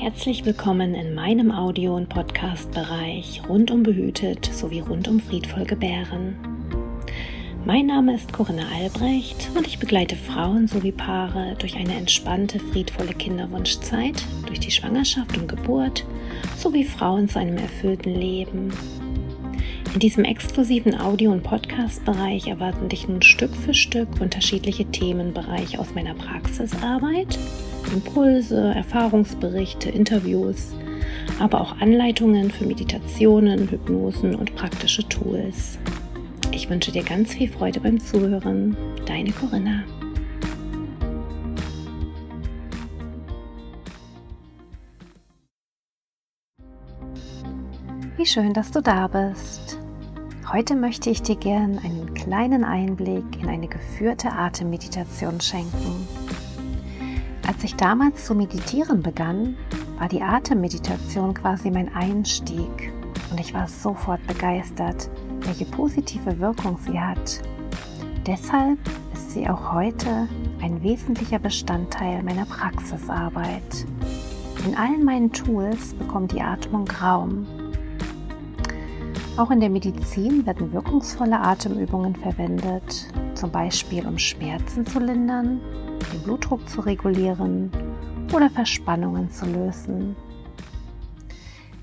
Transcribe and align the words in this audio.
Herzlich 0.00 0.44
willkommen 0.44 0.94
in 0.94 1.12
meinem 1.12 1.50
Audio- 1.50 1.96
und 1.96 2.08
Podcast-Bereich 2.08 3.42
rundum 3.48 3.82
behütet 3.82 4.48
sowie 4.54 4.78
rundum 4.78 5.18
friedvoll 5.18 5.64
gebären. 5.64 6.36
Mein 7.66 7.86
Name 7.86 8.14
ist 8.14 8.32
Corinna 8.32 8.62
Albrecht 8.76 9.50
und 9.56 9.66
ich 9.66 9.80
begleite 9.80 10.14
Frauen 10.14 10.68
sowie 10.68 10.92
Paare 10.92 11.56
durch 11.58 11.74
eine 11.74 11.96
entspannte, 11.96 12.60
friedvolle 12.60 13.12
Kinderwunschzeit, 13.12 14.24
durch 14.46 14.60
die 14.60 14.70
Schwangerschaft 14.70 15.36
und 15.36 15.48
Geburt 15.48 16.06
sowie 16.56 16.84
Frauen 16.84 17.28
zu 17.28 17.40
einem 17.40 17.56
erfüllten 17.56 18.14
Leben. 18.14 18.72
In 19.94 19.98
diesem 19.98 20.22
exklusiven 20.22 20.94
Audio- 20.98 21.32
und 21.32 21.42
Podcast-Bereich 21.42 22.46
erwarten 22.46 22.88
dich 22.88 23.08
nun 23.08 23.20
Stück 23.20 23.54
für 23.56 23.74
Stück 23.74 24.20
unterschiedliche 24.20 24.84
Themenbereiche 24.84 25.80
aus 25.80 25.92
meiner 25.92 26.14
Praxisarbeit 26.14 27.36
Impulse, 27.92 28.72
Erfahrungsberichte, 28.74 29.90
Interviews, 29.90 30.74
aber 31.38 31.60
auch 31.60 31.80
Anleitungen 31.80 32.50
für 32.50 32.66
Meditationen, 32.66 33.70
Hypnosen 33.70 34.34
und 34.34 34.54
praktische 34.54 35.08
Tools. 35.08 35.78
Ich 36.52 36.68
wünsche 36.68 36.92
dir 36.92 37.04
ganz 37.04 37.34
viel 37.34 37.48
Freude 37.48 37.80
beim 37.80 38.00
Zuhören. 38.00 38.76
Deine 39.06 39.30
Corinna. 39.32 39.84
Wie 48.16 48.26
schön, 48.26 48.52
dass 48.52 48.72
du 48.72 48.82
da 48.82 49.06
bist. 49.06 49.78
Heute 50.52 50.74
möchte 50.74 51.10
ich 51.10 51.22
dir 51.22 51.36
gern 51.36 51.78
einen 51.78 52.14
kleinen 52.14 52.64
Einblick 52.64 53.24
in 53.40 53.48
eine 53.48 53.68
geführte 53.68 54.32
Atemmeditation 54.32 55.40
schenken. 55.40 56.08
Als 57.48 57.64
ich 57.64 57.76
damals 57.76 58.26
zu 58.26 58.34
meditieren 58.34 59.02
begann, 59.02 59.56
war 59.98 60.06
die 60.06 60.20
Atemmeditation 60.20 61.32
quasi 61.32 61.70
mein 61.70 61.90
Einstieg 61.94 62.92
und 63.30 63.40
ich 63.40 63.54
war 63.54 63.66
sofort 63.66 64.24
begeistert, 64.26 65.08
welche 65.40 65.64
positive 65.64 66.38
Wirkung 66.40 66.76
sie 66.76 67.00
hat. 67.00 67.40
Deshalb 68.26 68.78
ist 69.14 69.30
sie 69.30 69.48
auch 69.48 69.72
heute 69.72 70.28
ein 70.60 70.82
wesentlicher 70.82 71.38
Bestandteil 71.38 72.22
meiner 72.22 72.44
Praxisarbeit. 72.44 73.86
In 74.66 74.76
allen 74.76 75.02
meinen 75.02 75.32
Tools 75.32 75.94
bekommt 75.94 76.32
die 76.32 76.42
Atmung 76.42 76.86
Raum. 77.00 77.46
Auch 79.38 79.50
in 79.50 79.60
der 79.60 79.70
Medizin 79.70 80.44
werden 80.44 80.70
wirkungsvolle 80.74 81.40
Atemübungen 81.40 82.14
verwendet, 82.14 83.06
zum 83.38 83.52
Beispiel 83.52 84.04
um 84.04 84.18
Schmerzen 84.18 84.84
zu 84.84 84.98
lindern 84.98 85.60
den 86.12 86.22
Blutdruck 86.22 86.68
zu 86.68 86.80
regulieren 86.80 87.70
oder 88.32 88.50
Verspannungen 88.50 89.30
zu 89.30 89.46
lösen. 89.46 90.16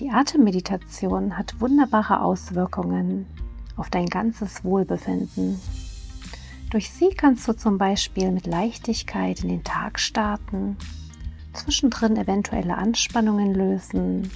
Die 0.00 0.10
Atemmeditation 0.10 1.38
hat 1.38 1.60
wunderbare 1.60 2.20
Auswirkungen 2.20 3.26
auf 3.76 3.90
dein 3.90 4.06
ganzes 4.06 4.64
Wohlbefinden. 4.64 5.60
Durch 6.70 6.90
sie 6.90 7.10
kannst 7.10 7.46
du 7.46 7.52
zum 7.52 7.78
Beispiel 7.78 8.32
mit 8.32 8.46
Leichtigkeit 8.46 9.42
in 9.44 9.48
den 9.48 9.64
Tag 9.64 10.00
starten, 10.00 10.76
zwischendrin 11.52 12.16
eventuelle 12.16 12.76
Anspannungen 12.76 13.54
lösen. 13.54 14.30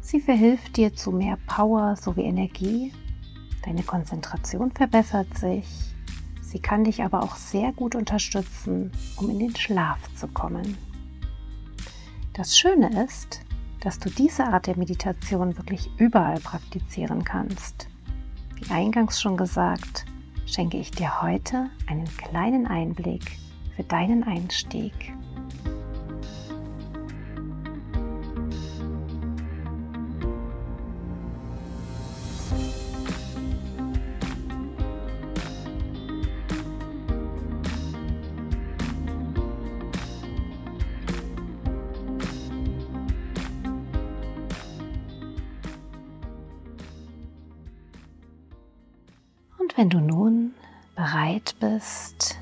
Sie 0.00 0.20
verhilft 0.20 0.76
dir 0.76 0.94
zu 0.94 1.10
mehr 1.10 1.38
Power 1.46 1.96
sowie 1.96 2.24
Energie. 2.24 2.92
Deine 3.64 3.82
Konzentration 3.82 4.70
verbessert 4.70 5.38
sich 5.38 5.94
Sie 6.54 6.60
kann 6.60 6.84
dich 6.84 7.02
aber 7.02 7.24
auch 7.24 7.34
sehr 7.34 7.72
gut 7.72 7.96
unterstützen, 7.96 8.92
um 9.16 9.28
in 9.28 9.40
den 9.40 9.56
Schlaf 9.56 9.98
zu 10.14 10.28
kommen. 10.28 10.78
Das 12.32 12.56
Schöne 12.56 13.02
ist, 13.02 13.40
dass 13.80 13.98
du 13.98 14.08
diese 14.08 14.44
Art 14.46 14.68
der 14.68 14.78
Meditation 14.78 15.56
wirklich 15.56 15.90
überall 15.98 16.38
praktizieren 16.38 17.24
kannst. 17.24 17.88
Wie 18.54 18.70
eingangs 18.70 19.20
schon 19.20 19.36
gesagt, 19.36 20.04
schenke 20.46 20.76
ich 20.76 20.92
dir 20.92 21.22
heute 21.22 21.70
einen 21.88 22.06
kleinen 22.18 22.68
Einblick 22.68 23.36
für 23.74 23.82
deinen 23.82 24.22
Einstieg. 24.22 25.12
Wenn 49.76 49.90
du 49.90 50.00
nun 50.00 50.54
bereit 50.94 51.56
bist, 51.58 52.38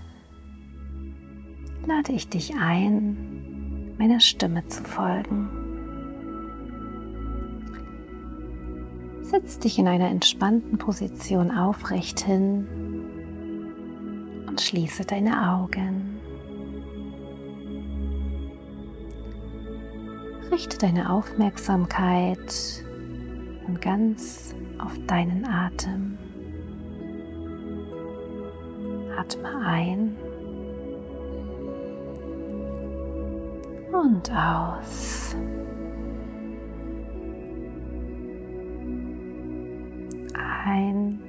lade 1.87 2.13
ich 2.13 2.29
dich 2.29 2.55
ein, 2.55 3.97
meiner 3.99 4.21
Stimme 4.21 4.67
zu 4.69 4.85
folgen. 4.85 5.49
Setz 9.23 9.59
dich 9.59 9.79
in 9.79 9.89
einer 9.89 10.11
entspannten 10.11 10.77
Position 10.77 11.51
aufrecht 11.51 12.21
hin 12.21 12.67
und 14.47 14.61
schließe 14.61 15.07
deine 15.07 15.51
Augen. 15.53 16.21
Richte 20.51 20.77
deine 20.77 21.11
Aufmerksamkeit 21.11 22.85
und 23.67 23.81
ganz 23.81 24.55
auf 24.79 24.93
deinen 25.07 25.47
Atem. 25.47 26.19
Atme 29.23 29.55
ein 29.65 30.17
und 33.93 34.33
aus. 34.33 35.37
Ein 40.65 41.21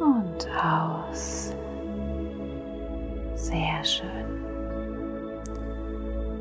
und 0.00 0.48
aus. 0.64 1.54
Sehr 3.34 3.84
schön. 3.84 4.08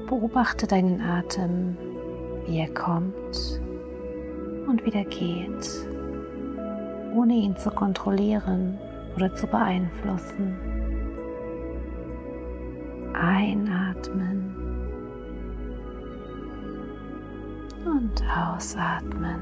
Beobachte 0.07 0.65
deinen 0.65 1.01
Atem, 1.01 1.75
wie 2.45 2.59
er 2.59 2.73
kommt 2.73 3.59
und 4.65 4.85
wieder 4.85 5.03
geht 5.03 5.93
ohne 7.13 7.33
ihn 7.33 7.55
zu 7.55 7.69
kontrollieren 7.71 8.77
oder 9.15 9.33
zu 9.35 9.47
beeinflussen. 9.47 10.57
Einatmen 13.13 14.55
und 17.85 18.23
ausatmen. 18.27 19.39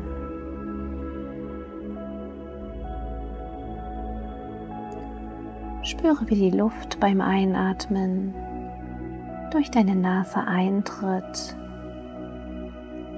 Spüre, 5.84 6.30
wie 6.30 6.36
die 6.36 6.58
Luft 6.58 7.00
beim 7.00 7.22
Einatmen 7.22 8.34
durch 9.52 9.70
deine 9.72 9.96
Nase 9.96 10.40
eintritt 10.40 11.56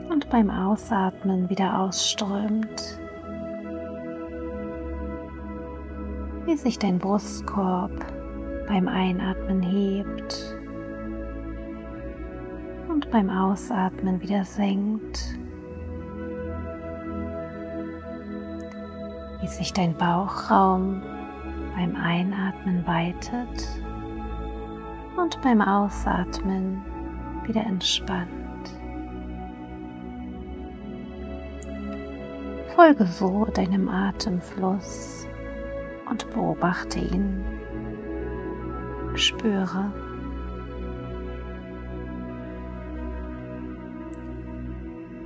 und 0.10 0.30
beim 0.30 0.50
Ausatmen 0.50 1.50
wieder 1.50 1.80
ausströmt. 1.80 3.00
Wie 6.46 6.58
sich 6.58 6.78
dein 6.78 7.00
Brustkorb 7.00 7.92
beim 8.68 8.88
Einatmen 8.88 9.62
hebt 9.62 10.58
und 12.90 13.10
beim 13.12 13.30
Ausatmen 13.30 14.22
wieder 14.22 14.44
senkt. 14.44 15.38
Wie 19.42 19.48
sich 19.48 19.74
dein 19.74 19.96
Bauchraum 19.96 21.02
beim 21.76 21.96
Einatmen 21.96 22.86
weitet 22.86 23.82
und 25.18 25.42
beim 25.42 25.62
Ausatmen 25.62 26.82
wieder 27.46 27.62
entspannt. 27.62 28.30
Folge 32.76 33.06
so 33.06 33.46
deinem 33.46 33.88
Atemfluss 33.88 35.28
und 36.10 36.30
beobachte 36.32 37.00
ihn. 37.00 37.44
Spüre. 39.16 39.92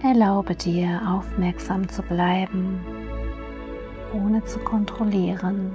Erlaube 0.03 0.55
dir, 0.55 1.01
aufmerksam 1.07 1.89
zu 1.89 2.01
bleiben, 2.03 2.79
ohne 4.13 4.43
zu 4.43 4.59
kontrollieren. 4.59 5.71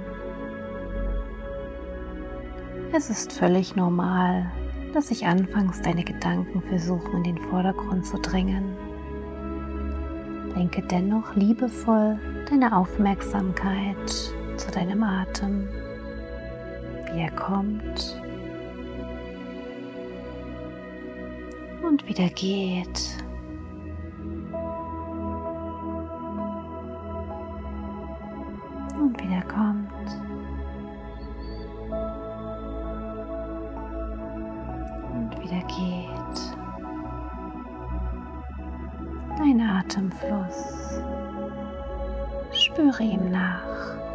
Es 2.93 3.09
ist 3.09 3.33
völlig 3.33 3.75
normal, 3.75 4.51
dass 4.93 5.07
sich 5.07 5.25
anfangs 5.25 5.81
deine 5.81 6.03
Gedanken 6.03 6.61
versuchen 6.61 7.17
in 7.17 7.23
den 7.23 7.37
Vordergrund 7.49 8.05
zu 8.05 8.17
drängen. 8.17 8.77
Lenke 10.55 10.83
dennoch 10.83 11.35
liebevoll 11.35 12.17
deine 12.49 12.77
Aufmerksamkeit 12.77 14.33
zu 14.57 14.71
deinem 14.71 15.03
Atem, 15.03 15.67
wie 17.11 17.21
er 17.21 17.31
kommt 17.31 18.21
und 21.93 22.07
wieder 22.07 22.29
geht. 22.29 23.17
Und 28.99 29.21
wieder 29.21 29.41
kommt. 29.43 30.09
Und 35.13 35.39
wieder 35.39 35.61
geht. 35.67 36.57
Dein 39.37 39.61
Atemfluss. 39.61 40.99
Spüre 42.53 43.03
ihm 43.03 43.29
nach. 43.31 44.12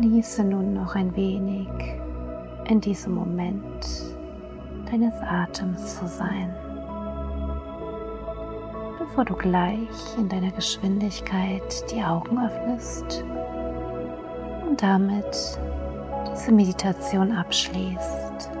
Genieße 0.00 0.42
nun 0.44 0.72
noch 0.72 0.94
ein 0.94 1.14
wenig 1.14 1.68
in 2.64 2.80
diesem 2.80 3.14
Moment 3.16 4.16
deines 4.90 5.12
Atems 5.20 5.98
zu 5.98 6.06
sein, 6.08 6.54
bevor 8.98 9.26
du 9.26 9.34
gleich 9.34 10.16
in 10.16 10.26
deiner 10.26 10.52
Geschwindigkeit 10.52 11.84
die 11.92 12.02
Augen 12.02 12.38
öffnest 12.38 13.26
und 14.66 14.82
damit 14.82 15.36
diese 16.32 16.50
Meditation 16.50 17.32
abschließt. 17.32 18.59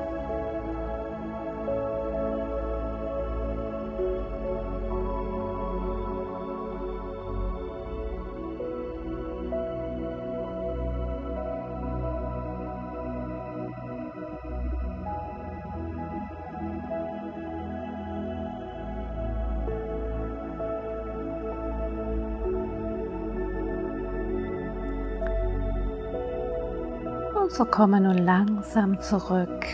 Und 27.50 27.56
so 27.56 27.64
komme 27.64 28.00
nun 28.00 28.18
langsam 28.18 29.00
zurück 29.00 29.66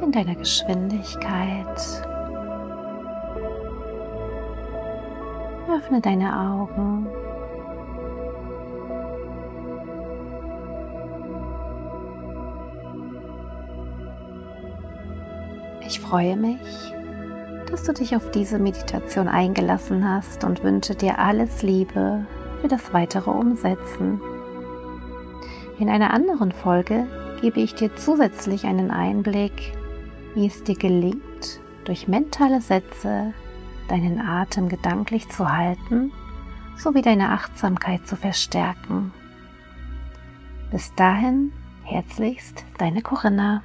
in 0.00 0.12
deiner 0.12 0.36
Geschwindigkeit. 0.36 1.66
Öffne 5.68 6.00
deine 6.00 6.32
Augen. 6.38 7.08
Ich 15.84 15.98
freue 15.98 16.36
mich, 16.36 16.60
dass 17.68 17.82
du 17.82 17.92
dich 17.92 18.14
auf 18.14 18.30
diese 18.30 18.60
Meditation 18.60 19.26
eingelassen 19.26 20.08
hast 20.08 20.44
und 20.44 20.62
wünsche 20.62 20.94
dir 20.94 21.18
alles 21.18 21.62
Liebe 21.62 22.24
für 22.60 22.68
das 22.68 22.92
weitere 22.92 23.30
Umsetzen. 23.30 24.20
In 25.80 25.88
einer 25.88 26.14
anderen 26.14 26.52
Folge 26.52 27.08
gebe 27.44 27.60
ich 27.60 27.74
dir 27.74 27.94
zusätzlich 27.94 28.64
einen 28.64 28.90
Einblick, 28.90 29.76
wie 30.34 30.46
es 30.46 30.64
dir 30.64 30.76
gelingt, 30.76 31.60
durch 31.84 32.08
mentale 32.08 32.62
Sätze 32.62 33.34
deinen 33.86 34.18
Atem 34.18 34.70
gedanklich 34.70 35.28
zu 35.28 35.52
halten 35.52 36.10
sowie 36.78 37.02
deine 37.02 37.32
Achtsamkeit 37.32 38.06
zu 38.06 38.16
verstärken. 38.16 39.12
Bis 40.70 40.94
dahin, 40.94 41.52
herzlichst, 41.82 42.64
deine 42.78 43.02
Corinna. 43.02 43.62